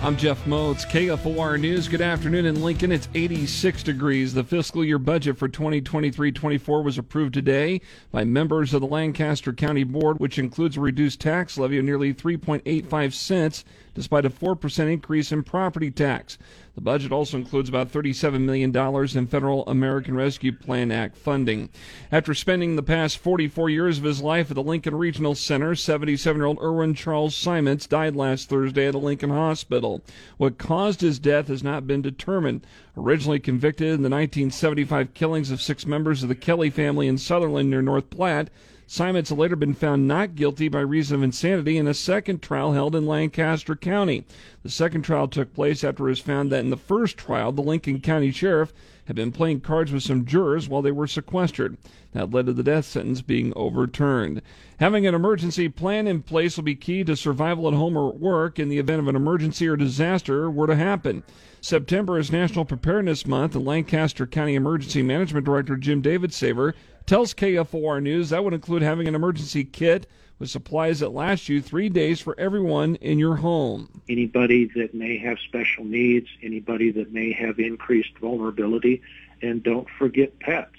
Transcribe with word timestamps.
I'm 0.00 0.16
Jeff 0.16 0.44
Motz, 0.44 0.86
KFOR 0.86 1.58
News. 1.58 1.88
Good 1.88 2.00
afternoon 2.00 2.46
in 2.46 2.62
Lincoln. 2.62 2.92
It's 2.92 3.08
86 3.16 3.82
degrees. 3.82 4.32
The 4.32 4.44
fiscal 4.44 4.84
year 4.84 4.96
budget 4.96 5.36
for 5.36 5.48
2023 5.48 6.30
24 6.30 6.82
was 6.84 6.98
approved 6.98 7.34
today 7.34 7.80
by 8.12 8.22
members 8.22 8.72
of 8.72 8.80
the 8.80 8.86
Lancaster 8.86 9.52
County 9.52 9.82
Board, 9.82 10.20
which 10.20 10.38
includes 10.38 10.76
a 10.76 10.80
reduced 10.80 11.20
tax 11.20 11.58
levy 11.58 11.78
of 11.78 11.84
nearly 11.84 12.14
3.85 12.14 13.12
cents, 13.12 13.64
despite 13.92 14.24
a 14.24 14.30
4% 14.30 14.92
increase 14.92 15.32
in 15.32 15.42
property 15.42 15.90
tax. 15.90 16.38
The 16.78 16.82
budget 16.82 17.10
also 17.10 17.36
includes 17.36 17.68
about 17.68 17.90
$37 17.90 18.42
million 18.42 18.72
in 18.72 19.26
federal 19.26 19.66
American 19.66 20.14
Rescue 20.14 20.52
Plan 20.52 20.92
Act 20.92 21.16
funding. 21.16 21.70
After 22.12 22.34
spending 22.34 22.76
the 22.76 22.84
past 22.84 23.18
44 23.18 23.68
years 23.68 23.98
of 23.98 24.04
his 24.04 24.22
life 24.22 24.48
at 24.48 24.54
the 24.54 24.62
Lincoln 24.62 24.94
Regional 24.94 25.34
Center, 25.34 25.74
77 25.74 26.38
year 26.38 26.46
old 26.46 26.62
Erwin 26.62 26.94
Charles 26.94 27.34
Simants 27.34 27.88
died 27.88 28.14
last 28.14 28.48
Thursday 28.48 28.86
at 28.86 28.94
a 28.94 28.98
Lincoln 28.98 29.30
hospital. 29.30 30.04
What 30.36 30.56
caused 30.58 31.00
his 31.00 31.18
death 31.18 31.48
has 31.48 31.64
not 31.64 31.88
been 31.88 32.00
determined. 32.00 32.64
Originally 32.96 33.40
convicted 33.40 33.88
in 33.88 34.02
the 34.02 34.08
1975 34.08 35.14
killings 35.14 35.50
of 35.50 35.60
six 35.60 35.84
members 35.84 36.22
of 36.22 36.28
the 36.28 36.36
Kellie 36.36 36.70
family 36.70 37.08
in 37.08 37.18
Sutherland 37.18 37.70
near 37.70 37.82
North 37.82 38.08
Platte, 38.08 38.50
Simants 38.90 39.28
had 39.28 39.36
later 39.36 39.54
been 39.54 39.74
found 39.74 40.08
not 40.08 40.34
guilty 40.34 40.66
by 40.68 40.80
reason 40.80 41.16
of 41.16 41.22
insanity 41.22 41.76
in 41.76 41.86
a 41.86 41.92
second 41.92 42.40
trial 42.40 42.72
held 42.72 42.96
in 42.96 43.06
Lancaster 43.06 43.76
County. 43.76 44.24
The 44.62 44.70
second 44.70 45.02
trial 45.02 45.28
took 45.28 45.52
place 45.52 45.84
after 45.84 46.06
it 46.06 46.12
was 46.12 46.20
found 46.20 46.50
that 46.50 46.60
in 46.64 46.70
the 46.70 46.76
first 46.78 47.18
trial, 47.18 47.52
the 47.52 47.60
Lincoln 47.60 48.00
County 48.00 48.30
Sheriff 48.30 48.72
had 49.08 49.16
been 49.16 49.32
playing 49.32 49.58
cards 49.60 49.90
with 49.90 50.02
some 50.02 50.26
jurors 50.26 50.68
while 50.68 50.82
they 50.82 50.92
were 50.92 51.06
sequestered. 51.06 51.78
That 52.12 52.30
led 52.30 52.44
to 52.44 52.52
the 52.52 52.62
death 52.62 52.84
sentence 52.84 53.22
being 53.22 53.54
overturned. 53.56 54.42
Having 54.80 55.06
an 55.06 55.14
emergency 55.14 55.70
plan 55.70 56.06
in 56.06 56.22
place 56.22 56.56
will 56.56 56.64
be 56.64 56.74
key 56.74 57.04
to 57.04 57.16
survival 57.16 57.68
at 57.68 57.74
home 57.74 57.96
or 57.96 58.10
at 58.10 58.20
work 58.20 58.58
in 58.58 58.68
the 58.68 58.78
event 58.78 59.00
of 59.00 59.08
an 59.08 59.16
emergency 59.16 59.66
or 59.66 59.76
disaster 59.76 60.50
were 60.50 60.66
to 60.66 60.76
happen. 60.76 61.22
September 61.62 62.18
is 62.18 62.30
National 62.30 62.66
Preparedness 62.66 63.26
Month, 63.26 63.56
and 63.56 63.64
Lancaster 63.64 64.26
County 64.26 64.54
Emergency 64.54 65.02
Management 65.02 65.46
Director 65.46 65.76
Jim 65.76 66.02
Davidsaver 66.02 66.74
tells 67.06 67.32
KFOR 67.32 68.02
News 68.02 68.28
that 68.28 68.44
would 68.44 68.52
include 68.52 68.82
having 68.82 69.08
an 69.08 69.14
emergency 69.14 69.64
kit 69.64 70.06
with 70.38 70.50
supplies 70.50 71.00
that 71.00 71.10
last 71.10 71.48
you 71.48 71.60
three 71.60 71.88
days 71.88 72.20
for 72.20 72.38
everyone 72.38 72.94
in 72.96 73.18
your 73.18 73.36
home. 73.36 74.02
Anybody 74.08 74.66
that 74.76 74.94
may 74.94 75.18
have 75.18 75.38
special 75.40 75.84
needs, 75.84 76.28
anybody 76.42 76.90
that 76.92 77.12
may 77.12 77.32
have 77.32 77.58
increased 77.58 78.16
vulnerability, 78.20 79.02
and 79.42 79.62
don't 79.62 79.88
forget 79.98 80.38
pets. 80.40 80.76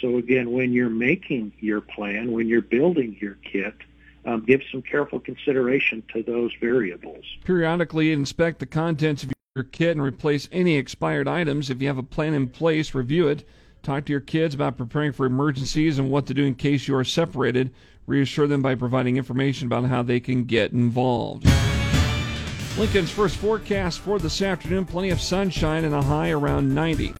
So 0.00 0.16
again, 0.16 0.52
when 0.52 0.72
you're 0.72 0.88
making 0.88 1.52
your 1.60 1.80
plan, 1.80 2.32
when 2.32 2.48
you're 2.48 2.62
building 2.62 3.16
your 3.20 3.36
kit, 3.44 3.74
um, 4.24 4.44
give 4.44 4.62
some 4.70 4.82
careful 4.82 5.18
consideration 5.18 6.02
to 6.12 6.22
those 6.22 6.52
variables. 6.60 7.24
Periodically 7.44 8.12
inspect 8.12 8.58
the 8.58 8.66
contents 8.66 9.24
of 9.24 9.32
your 9.56 9.64
kit 9.64 9.92
and 9.92 10.02
replace 10.02 10.48
any 10.52 10.76
expired 10.76 11.26
items. 11.26 11.70
If 11.70 11.82
you 11.82 11.88
have 11.88 11.98
a 11.98 12.02
plan 12.02 12.34
in 12.34 12.48
place, 12.48 12.94
review 12.94 13.28
it. 13.28 13.46
Talk 13.82 14.04
to 14.04 14.12
your 14.12 14.20
kids 14.20 14.54
about 14.54 14.76
preparing 14.76 15.12
for 15.12 15.24
emergencies 15.24 15.98
and 15.98 16.10
what 16.10 16.26
to 16.26 16.34
do 16.34 16.44
in 16.44 16.54
case 16.54 16.86
you 16.86 16.94
are 16.96 17.04
separated. 17.04 17.72
Reassure 18.10 18.48
them 18.48 18.60
by 18.60 18.74
providing 18.74 19.18
information 19.18 19.68
about 19.68 19.84
how 19.84 20.02
they 20.02 20.18
can 20.18 20.42
get 20.42 20.72
involved. 20.72 21.46
Lincoln's 22.76 23.08
first 23.08 23.36
forecast 23.36 24.00
for 24.00 24.18
this 24.18 24.42
afternoon 24.42 24.84
plenty 24.84 25.10
of 25.10 25.20
sunshine 25.20 25.84
and 25.84 25.94
a 25.94 26.02
high 26.02 26.30
around 26.30 26.74
90. 26.74 27.14